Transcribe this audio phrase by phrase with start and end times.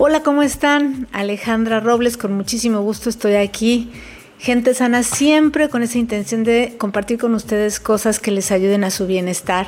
[0.00, 1.08] Hola, ¿cómo están?
[1.10, 3.90] Alejandra Robles, con muchísimo gusto estoy aquí.
[4.38, 8.92] Gente sana siempre con esa intención de compartir con ustedes cosas que les ayuden a
[8.92, 9.66] su bienestar.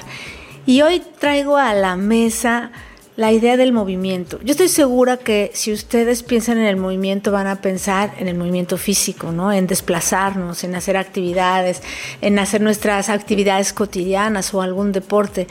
[0.66, 2.70] Y hoy traigo a la mesa
[3.20, 4.40] la idea del movimiento.
[4.42, 8.34] Yo estoy segura que si ustedes piensan en el movimiento van a pensar en el
[8.34, 9.52] movimiento físico, ¿no?
[9.52, 11.82] En desplazarnos, en hacer actividades,
[12.22, 15.48] en hacer nuestras actividades cotidianas o algún deporte.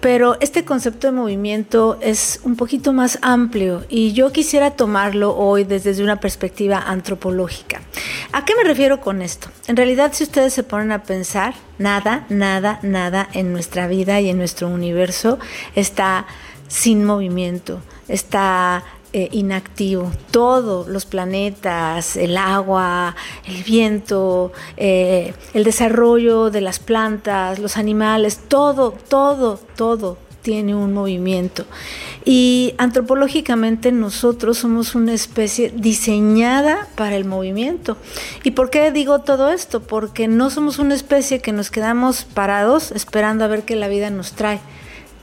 [0.00, 5.62] Pero este concepto de movimiento es un poquito más amplio y yo quisiera tomarlo hoy
[5.62, 7.82] desde una perspectiva antropológica.
[8.32, 9.46] ¿A qué me refiero con esto?
[9.68, 14.28] En realidad, si ustedes se ponen a pensar, nada, nada, nada en nuestra vida y
[14.28, 15.38] en nuestro universo
[15.76, 16.26] está
[16.72, 20.10] sin movimiento, está eh, inactivo.
[20.30, 23.14] Todo, los planetas, el agua,
[23.46, 30.94] el viento, eh, el desarrollo de las plantas, los animales, todo, todo, todo tiene un
[30.94, 31.66] movimiento.
[32.24, 37.98] Y antropológicamente nosotros somos una especie diseñada para el movimiento.
[38.44, 39.82] ¿Y por qué digo todo esto?
[39.82, 44.08] Porque no somos una especie que nos quedamos parados esperando a ver qué la vida
[44.08, 44.60] nos trae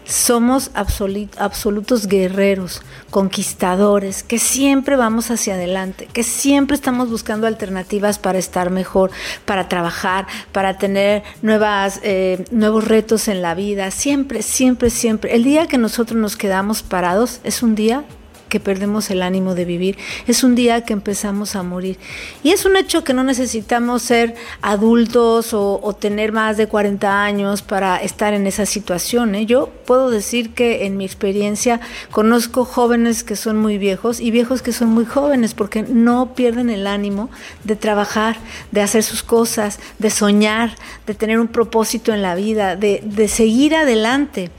[0.09, 8.39] somos absolutos guerreros, conquistadores, que siempre vamos hacia adelante, que siempre estamos buscando alternativas para
[8.39, 9.11] estar mejor,
[9.45, 13.91] para trabajar, para tener nuevas, eh, nuevos retos en la vida.
[13.91, 15.35] Siempre, siempre, siempre.
[15.35, 18.03] El día que nosotros nos quedamos parados es un día
[18.50, 19.97] que perdemos el ánimo de vivir,
[20.28, 21.97] es un día que empezamos a morir.
[22.44, 27.61] Y es un hecho que no necesitamos ser adultos o, tener más de 40 años
[27.61, 29.33] para estar en esa situación.
[29.45, 34.61] Yo puedo decir que en mi experiencia conozco jóvenes que son muy viejos y viejos
[34.61, 37.30] que son muy jóvenes porque no pierden el ánimo
[37.63, 38.38] de trabajar,
[38.72, 40.75] de hacer sus cosas, de soñar,
[41.06, 44.52] de tener un propósito en la vida, de, de seguir adelante.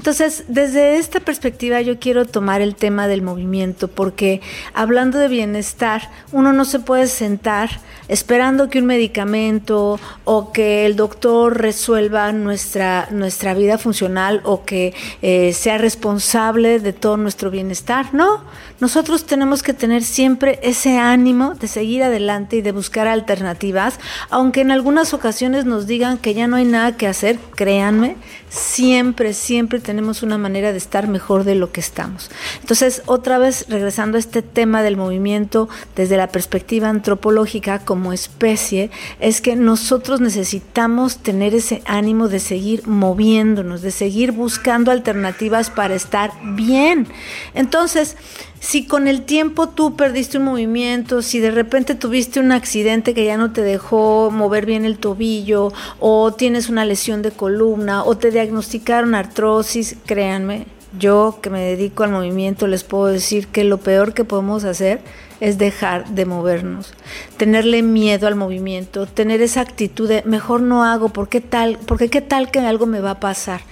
[0.00, 4.40] Entonces, desde esta perspectiva yo quiero tomar el tema del movimiento, porque
[4.72, 7.68] hablando de bienestar, uno no se puede sentar
[8.08, 14.94] esperando que un medicamento o que el doctor resuelva nuestra, nuestra vida funcional o que
[15.20, 18.14] eh, sea responsable de todo nuestro bienestar.
[18.14, 18.42] No,
[18.80, 24.62] nosotros tenemos que tener siempre ese ánimo de seguir adelante y de buscar alternativas, aunque
[24.62, 28.16] en algunas ocasiones nos digan que ya no hay nada que hacer, créanme,
[28.48, 32.30] siempre, siempre tenemos una manera de estar mejor de lo que estamos.
[32.60, 38.90] Entonces, otra vez regresando a este tema del movimiento desde la perspectiva antropológica, como especie
[39.20, 45.94] es que nosotros necesitamos tener ese ánimo de seguir moviéndonos, de seguir buscando alternativas para
[45.94, 47.06] estar bien.
[47.54, 48.16] Entonces,
[48.60, 53.24] si con el tiempo tú perdiste un movimiento, si de repente tuviste un accidente que
[53.24, 58.18] ya no te dejó mover bien el tobillo, o tienes una lesión de columna, o
[58.18, 60.66] te diagnosticaron artrosis, créanme,
[60.98, 65.00] yo que me dedico al movimiento les puedo decir que lo peor que podemos hacer
[65.40, 66.92] es dejar de movernos,
[67.38, 72.20] tenerle miedo al movimiento, tener esa actitud de mejor no hago, porque tal, porque qué
[72.20, 73.62] tal que algo me va a pasar.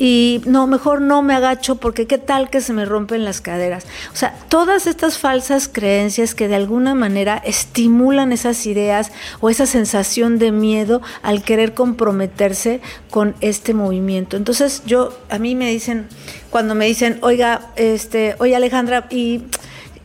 [0.00, 3.84] Y no, mejor no me agacho porque qué tal que se me rompen las caderas.
[4.12, 9.10] O sea, todas estas falsas creencias que de alguna manera estimulan esas ideas
[9.40, 14.36] o esa sensación de miedo al querer comprometerse con este movimiento.
[14.36, 16.06] Entonces, yo a mí me dicen
[16.50, 19.42] cuando me dicen, "Oiga, este, oye Alejandra, y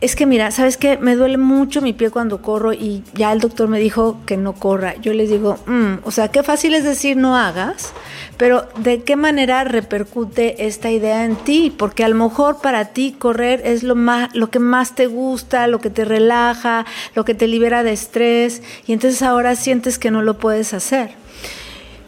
[0.04, 0.98] es que mira, ¿sabes qué?
[0.98, 4.52] Me duele mucho mi pie cuando corro y ya el doctor me dijo que no
[4.52, 4.96] corra.
[4.98, 7.94] Yo les digo, mm, o sea, qué fácil es decir no hagas,
[8.36, 11.74] pero ¿de qué manera repercute esta idea en ti?
[11.76, 15.68] Porque a lo mejor para ti correr es lo, más, lo que más te gusta,
[15.68, 20.12] lo que te relaja, lo que te libera de estrés y entonces ahora sientes que
[20.12, 21.12] no lo puedes hacer.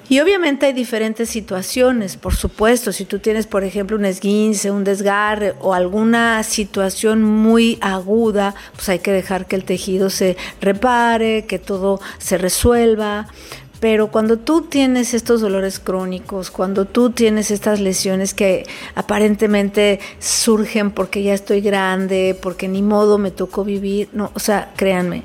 [0.07, 4.83] Y obviamente hay diferentes situaciones, por supuesto, si tú tienes, por ejemplo, un esguince, un
[4.83, 11.45] desgarre o alguna situación muy aguda, pues hay que dejar que el tejido se repare,
[11.45, 13.27] que todo se resuelva.
[13.79, 20.91] Pero cuando tú tienes estos dolores crónicos, cuando tú tienes estas lesiones que aparentemente surgen
[20.91, 25.23] porque ya estoy grande, porque ni modo me tocó vivir, no, o sea, créanme,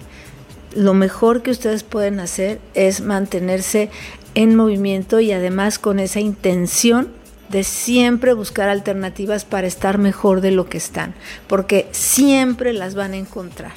[0.74, 3.90] lo mejor que ustedes pueden hacer es mantenerse
[4.34, 7.08] en movimiento y además con esa intención
[7.48, 11.14] de siempre buscar alternativas para estar mejor de lo que están,
[11.48, 13.72] porque siempre las van a encontrar.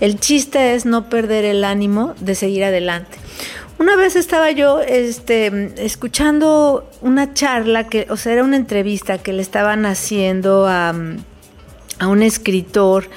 [0.00, 3.16] El chiste es no perder el ánimo de seguir adelante.
[3.78, 9.32] Una vez estaba yo este, escuchando una charla, que, o sea, era una entrevista que
[9.32, 10.94] le estaban haciendo a,
[11.98, 13.08] a un escritor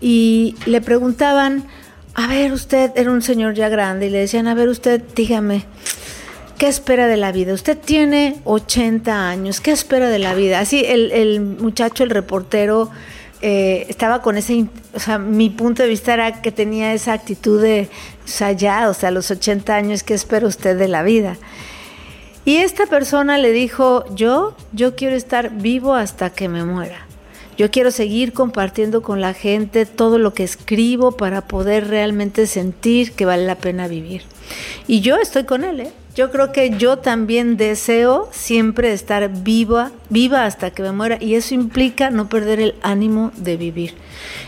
[0.00, 1.66] y le preguntaban,
[2.14, 5.64] a ver, usted era un señor ya grande y le decían, a ver, usted, dígame,
[6.58, 7.52] ¿Qué espera de la vida?
[7.52, 10.58] Usted tiene 80 años, ¿qué espera de la vida?
[10.58, 12.90] Así el, muchacho, el reportero,
[13.42, 14.64] eh, estaba con ese,
[14.94, 17.90] o sea, mi punto de vista era que tenía esa actitud de,
[18.24, 21.36] o sea, ya, o sea, los 80 años, ¿qué espera usted de la vida?
[22.46, 27.06] Y esta persona le dijo, yo, yo quiero estar vivo hasta que me muera.
[27.58, 33.12] Yo quiero seguir compartiendo con la gente todo lo que escribo para poder realmente sentir
[33.12, 34.22] que vale la pena vivir.
[34.86, 35.92] Y yo estoy con él, ¿eh?
[36.16, 41.34] Yo creo que yo también deseo siempre estar viva, viva hasta que me muera y
[41.34, 43.92] eso implica no perder el ánimo de vivir.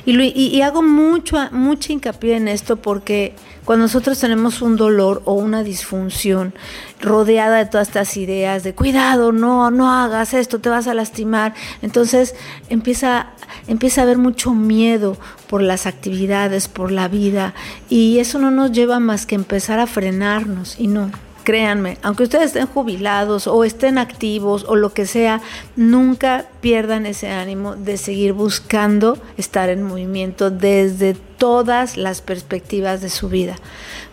[0.06, 3.34] Y, hago mucho, mucha hincapié en esto porque
[3.66, 6.54] cuando nosotros tenemos un dolor o una disfunción
[7.02, 11.52] rodeada de todas estas ideas de cuidado, no, no hagas esto, te vas a lastimar,
[11.82, 12.34] entonces
[12.70, 13.34] empieza,
[13.66, 15.18] empieza a haber mucho miedo
[15.48, 17.52] por las actividades, por la vida
[17.90, 21.10] y eso no nos lleva más que empezar a frenarnos y no
[21.48, 25.40] créanme, aunque ustedes estén jubilados o estén activos o lo que sea,
[25.76, 33.08] nunca pierdan ese ánimo de seguir buscando estar en movimiento desde todas las perspectivas de
[33.08, 33.56] su vida.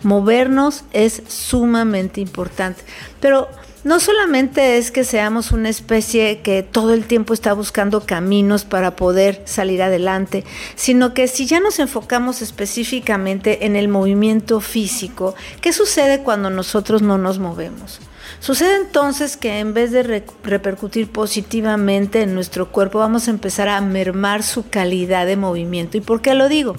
[0.01, 2.83] Movernos es sumamente importante.
[3.19, 3.49] Pero
[3.85, 8.95] no solamente es que seamos una especie que todo el tiempo está buscando caminos para
[8.95, 10.43] poder salir adelante,
[10.75, 17.03] sino que si ya nos enfocamos específicamente en el movimiento físico, ¿qué sucede cuando nosotros
[17.03, 18.01] no nos movemos?
[18.39, 23.79] Sucede entonces que en vez de repercutir positivamente en nuestro cuerpo, vamos a empezar a
[23.81, 25.97] mermar su calidad de movimiento.
[25.97, 26.75] ¿Y por qué lo digo?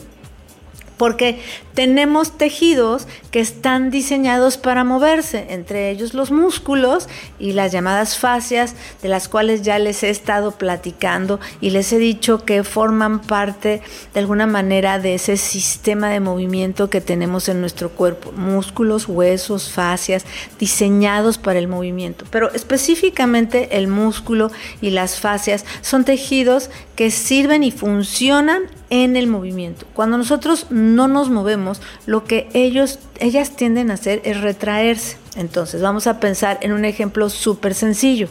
[0.97, 1.41] Porque
[1.75, 7.09] tenemos tejidos que están diseñados para moverse, entre ellos los músculos
[7.39, 11.99] y las llamadas fascias, de las cuales ya les he estado platicando y les he
[11.99, 13.83] dicho que forman parte
[14.15, 19.71] de alguna manera de ese sistema de movimiento que tenemos en nuestro cuerpo, músculos, huesos,
[19.71, 20.25] fascias,
[20.59, 22.25] diseñados para el movimiento.
[22.31, 24.51] Pero específicamente el músculo
[24.81, 29.87] y las fascias son tejidos que sirven y funcionan en el movimiento.
[29.95, 35.17] Cuando nosotros no nos movemos, lo que ellos, ellas tienden a hacer es retraerse.
[35.37, 38.29] Entonces, vamos a pensar en un ejemplo súper sencillo.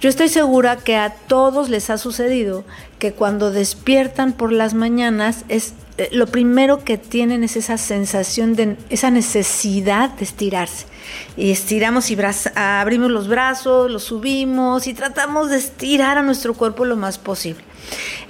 [0.00, 2.64] Yo estoy segura que a todos les ha sucedido
[2.98, 8.54] que cuando despiertan por las mañanas es eh, lo primero que tienen es esa sensación
[8.54, 10.86] de esa necesidad de estirarse.
[11.36, 12.16] Y estiramos y
[12.54, 17.64] abrimos los brazos, los subimos y tratamos de estirar a nuestro cuerpo lo más posible.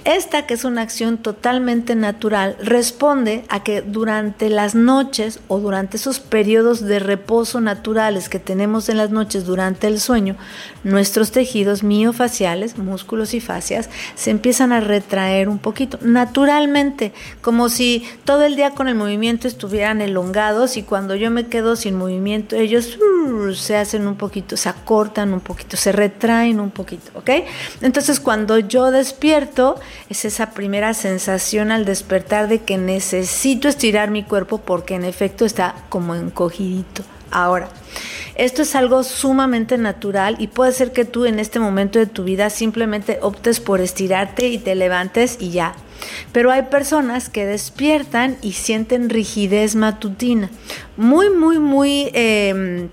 [0.09, 5.97] Esta, que es una acción totalmente natural, responde a que durante las noches o durante
[5.97, 10.35] esos periodos de reposo naturales que tenemos en las noches durante el sueño,
[10.83, 18.03] nuestros tejidos miofaciales, músculos y fascias, se empiezan a retraer un poquito, naturalmente, como si
[18.25, 22.55] todo el día con el movimiento estuvieran elongados y cuando yo me quedo sin movimiento,
[22.55, 22.97] ellos
[23.55, 27.29] se hacen un poquito, se acortan un poquito, se retraen un poquito, ¿ok?
[27.81, 29.79] Entonces cuando yo despierto,
[30.09, 35.45] es esa primera sensación al despertar de que necesito estirar mi cuerpo porque en efecto
[35.45, 37.03] está como encogidito.
[37.31, 37.69] Ahora,
[38.35, 42.23] esto es algo sumamente natural y puede ser que tú en este momento de tu
[42.23, 45.75] vida simplemente optes por estirarte y te levantes y ya.
[46.31, 50.49] Pero hay personas que despiertan y sienten rigidez matutina,
[50.97, 52.09] muy, muy, muy...
[52.13, 52.89] Em,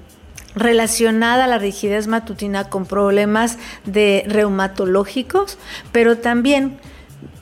[0.56, 5.58] relacionada a la rigidez matutina con problemas de reumatológicos,
[5.92, 6.78] pero también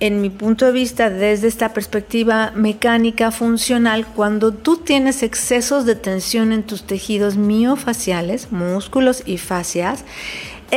[0.01, 5.95] en mi punto de vista, desde esta perspectiva mecánica funcional, cuando tú tienes excesos de
[5.95, 10.05] tensión en tus tejidos miofaciales, músculos y fascias,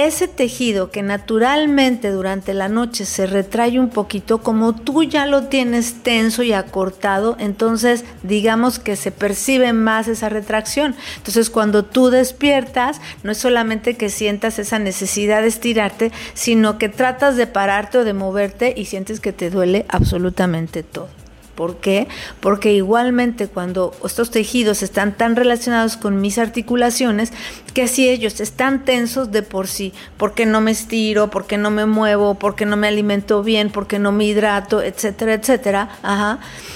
[0.06, 5.46] ese tejido que naturalmente durante la noche se retrae un poquito, como tú ya lo
[5.46, 10.96] tienes tenso y acortado, entonces digamos que se percibe más esa retracción.
[11.18, 16.90] Entonces cuando tú despiertas, no es solamente que sientas esa necesidad de estirarte, sino que
[16.90, 21.10] tratas de pararte o de moverte y sientes que te duele absolutamente todo.
[21.58, 22.08] ¿Por qué?
[22.40, 27.34] Porque igualmente cuando estos tejidos están tan relacionados con mis articulaciones,
[27.74, 31.88] que si ellos están tensos de por sí, porque no me estiro, porque no me
[31.88, 35.90] muevo, porque no me alimento bien, porque no me hidrato, etcétera, etcétera.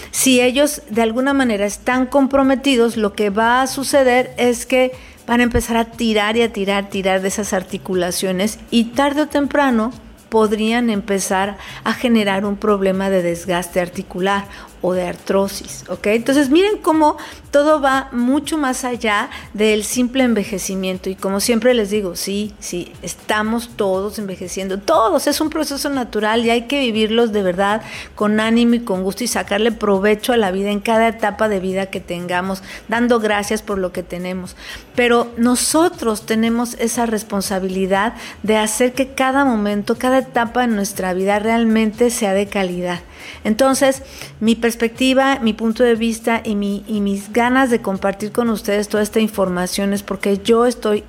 [0.10, 4.94] Si ellos de alguna manera están comprometidos, lo que va a suceder es que
[5.28, 9.28] van a empezar a tirar y a tirar, tirar de esas articulaciones y tarde o
[9.28, 9.92] temprano
[10.32, 14.46] podrían empezar a generar un problema de desgaste articular
[14.82, 16.08] o de artrosis, ¿ok?
[16.08, 17.18] Entonces miren cómo
[17.52, 22.92] todo va mucho más allá del simple envejecimiento y como siempre les digo, sí, sí,
[23.02, 27.82] estamos todos envejeciendo, todos, es un proceso natural y hay que vivirlos de verdad
[28.16, 31.60] con ánimo y con gusto y sacarle provecho a la vida en cada etapa de
[31.60, 34.56] vida que tengamos, dando gracias por lo que tenemos.
[34.96, 41.40] Pero nosotros tenemos esa responsabilidad de hacer que cada momento, cada etapa en nuestra vida
[41.40, 43.02] realmente sea de calidad.
[43.44, 44.04] Entonces,
[44.40, 48.88] mi perspectiva, mi punto de vista y, mi, y mis ganas de compartir con ustedes
[48.88, 51.04] toda esta información es porque yo estoy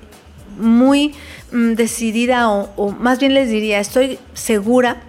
[0.57, 1.13] muy
[1.51, 5.01] mm, decidida o, o más bien les diría, estoy segura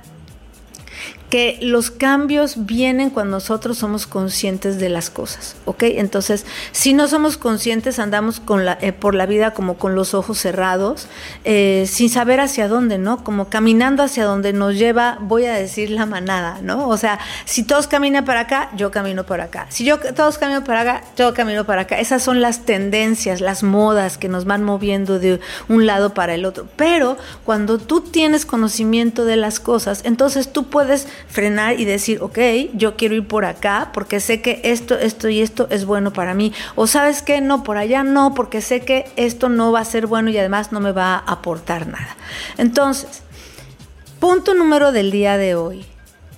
[1.34, 5.82] que los cambios vienen cuando nosotros somos conscientes de las cosas, ¿ok?
[5.82, 10.14] Entonces, si no somos conscientes, andamos con la, eh, por la vida como con los
[10.14, 11.08] ojos cerrados,
[11.42, 13.24] eh, sin saber hacia dónde, ¿no?
[13.24, 16.88] Como caminando hacia donde nos lleva, voy a decir, la manada, ¿no?
[16.88, 19.66] O sea, si todos caminan para acá, yo camino para acá.
[19.70, 21.98] Si yo todos caminan para acá, yo camino para acá.
[21.98, 26.44] Esas son las tendencias, las modas que nos van moviendo de un lado para el
[26.44, 26.68] otro.
[26.76, 32.38] Pero cuando tú tienes conocimiento de las cosas, entonces tú puedes frenar y decir, ok,
[32.74, 36.34] yo quiero ir por acá porque sé que esto, esto y esto es bueno para
[36.34, 36.52] mí.
[36.74, 40.06] O sabes que no, por allá no, porque sé que esto no va a ser
[40.06, 42.16] bueno y además no me va a aportar nada.
[42.58, 43.22] Entonces,
[44.20, 45.86] punto número del día de hoy.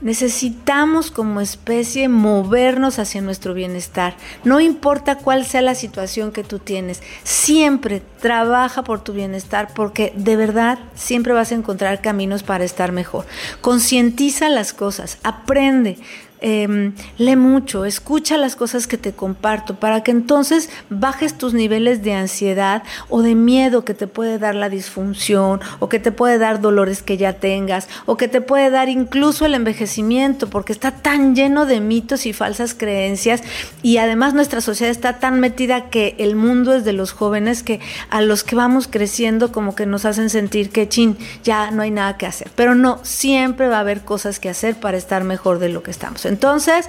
[0.06, 4.14] Necesitamos como especie movernos hacia nuestro bienestar.
[4.44, 10.12] No importa cuál sea la situación que tú tienes, siempre trabaja por tu bienestar porque
[10.14, 13.26] de verdad siempre vas a encontrar caminos para estar mejor.
[13.60, 15.98] Concientiza las cosas, aprende,
[16.40, 22.02] eh, lee mucho, escucha las cosas que te comparto para que entonces bajes tus niveles
[22.02, 26.38] de ansiedad o de miedo que te puede dar la disfunción o que te puede
[26.38, 30.90] dar dolores que ya tengas o que te puede dar incluso el envejecimiento porque está
[30.90, 33.42] tan lleno de mitos y falsas creencias
[33.82, 37.80] y además nuestra sociedad está tan metida que el mundo es de los jóvenes que
[38.10, 41.90] a los que vamos creciendo como que nos hacen sentir que chin, ya no hay
[41.90, 42.50] nada que hacer.
[42.54, 45.90] Pero no, siempre va a haber cosas que hacer para estar mejor de lo que
[45.90, 46.25] estamos.
[46.28, 46.88] Entonces,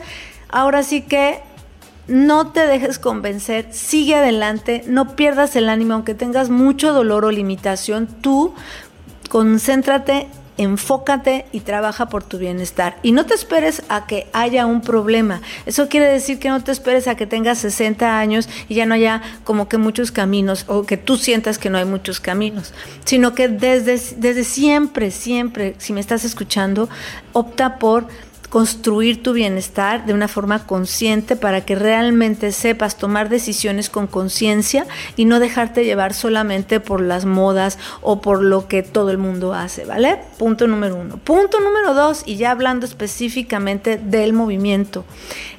[0.50, 1.42] ahora sí que
[2.08, 7.32] no te dejes convencer, sigue adelante, no pierdas el ánimo, aunque tengas mucho dolor o
[7.32, 8.54] limitación, tú
[9.30, 10.28] concéntrate,
[10.58, 12.98] enfócate y trabaja por tu bienestar.
[13.04, 15.42] Y no te esperes a que haya un problema.
[15.66, 18.96] Eso quiere decir que no te esperes a que tengas 60 años y ya no
[18.96, 22.74] haya como que muchos caminos o que tú sientas que no hay muchos caminos,
[23.06, 26.90] sino que desde, desde siempre, siempre, si me estás escuchando,
[27.34, 28.08] opta por
[28.50, 34.88] construir tu bienestar de una forma consciente para que realmente sepas tomar decisiones con conciencia
[35.16, 39.54] y no dejarte llevar solamente por las modas o por lo que todo el mundo
[39.54, 40.20] hace, ¿vale?
[40.38, 41.18] Punto número uno.
[41.18, 45.04] Punto número dos, y ya hablando específicamente del movimiento,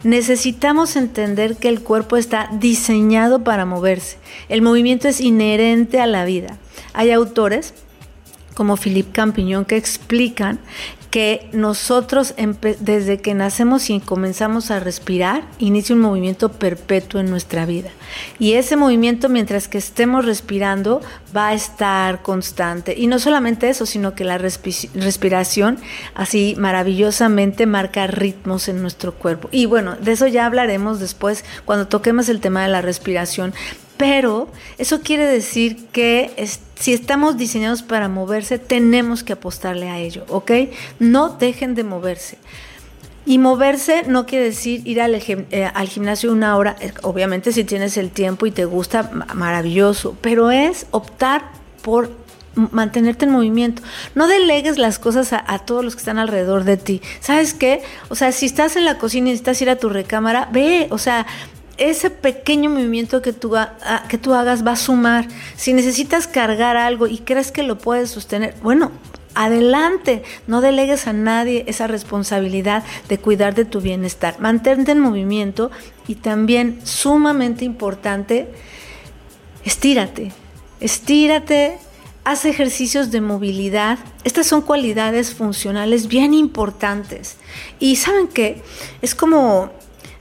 [0.02, 4.16] necesitamos entender que el cuerpo está diseñado para moverse.
[4.48, 6.56] El movimiento es inherente a la vida.
[6.94, 7.74] Hay autores
[8.54, 10.58] como Philippe Campiñón que explican
[11.10, 12.34] que nosotros
[12.80, 17.90] desde que nacemos y comenzamos a respirar, inicia un movimiento perpetuo en nuestra vida.
[18.38, 21.00] Y ese movimiento, mientras que estemos respirando,
[21.34, 22.94] va a estar constante.
[22.96, 25.78] Y no solamente eso, sino que la respiración
[26.14, 29.48] así maravillosamente marca ritmos en nuestro cuerpo.
[29.50, 33.54] Y bueno, de eso ya hablaremos después cuando toquemos el tema de la respiración.
[33.98, 36.30] Pero eso quiere decir que
[36.76, 40.52] si estamos diseñados para moverse, tenemos que apostarle a ello, ¿ok?
[41.00, 42.38] No dejen de moverse.
[43.26, 47.98] Y moverse no quiere decir ir al, eh, gimnasio una hora, eh, obviamente si tienes
[47.98, 51.50] el tiempo y te gusta, maravilloso, pero es optar
[51.82, 52.10] por
[52.54, 53.82] mantenerte en movimiento.
[54.14, 57.02] No delegues las cosas a, a, todos los que están alrededor de ti.
[57.20, 57.82] ¿Sabes qué?
[58.08, 60.98] O sea, si estás en la cocina y necesitas ir a tu recámara, ve, o
[60.98, 61.26] sea,
[61.78, 63.54] ese pequeño movimiento que tú,
[64.08, 65.28] que tú hagas va a sumar.
[65.56, 68.90] Si necesitas cargar algo y crees que lo puedes sostener, bueno,
[69.34, 74.40] adelante, no delegues a nadie esa responsabilidad de cuidar de tu bienestar.
[74.40, 75.70] Mantente en movimiento
[76.08, 78.48] y también sumamente importante,
[79.64, 80.32] estírate,
[80.80, 81.78] estírate,
[82.24, 83.98] haz ejercicios de movilidad.
[84.24, 87.36] Estas son cualidades funcionales bien importantes.
[87.78, 88.62] Y saben que
[89.02, 89.70] es como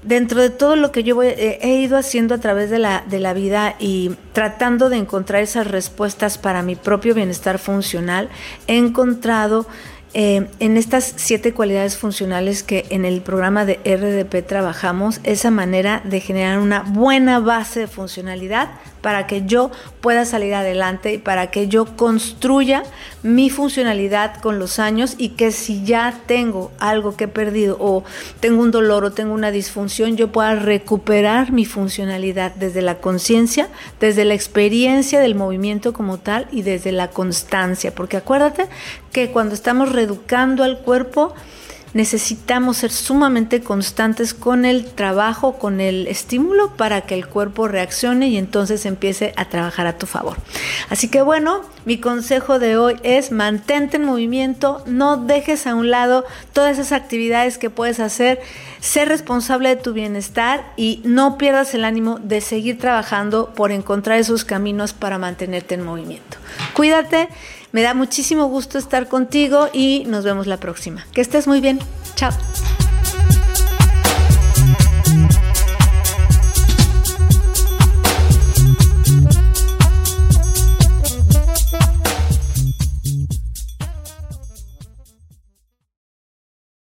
[0.08, 3.34] dentro de todo lo que yo he ido haciendo a través de la, de la
[3.34, 8.30] vida y tratando de encontrar esas respuestas para mi propio bienestar funcional,
[8.68, 9.68] he encontrado
[10.14, 16.02] eh, en estas siete cualidades funcionales que en el programa de RDP trabajamos, esa manera
[16.06, 18.70] de generar una buena base de funcionalidad
[19.02, 19.72] para que yo
[20.02, 22.84] pueda salir adelante y para que yo construya
[23.24, 28.04] mi funcionalidad con los años y que si ya tengo algo que he perdido o
[28.40, 33.70] tengo un dolor o tengo una disfunción, yo pueda recuperar mi funcionalidad desde la conciencia,
[34.00, 37.94] desde la experiencia del movimiento como tal y desde la constancia.
[37.94, 38.68] Porque acuérdate
[39.12, 41.34] que cuando estamos reeducando al cuerpo,
[41.94, 48.28] necesitamos ser sumamente constantes con el trabajo, con el estímulo para que el cuerpo reaccione
[48.28, 50.38] y entonces empiece a trabajar a tu favor.
[50.90, 55.90] Así que bueno, mi consejo de hoy es mantente en movimiento, no dejes a un
[55.90, 58.40] lado todas esas actividades que puedes hacer,
[58.80, 64.20] sé responsable de tu bienestar y no pierdas el ánimo de seguir trabajando por encontrar
[64.20, 66.38] esos caminos para mantenerte en movimiento.
[66.74, 67.30] Cuídate
[67.78, 71.06] me da muchísimo gusto estar contigo y nos vemos la próxima.
[71.14, 71.78] Que estés muy bien.
[72.16, 72.32] Chao.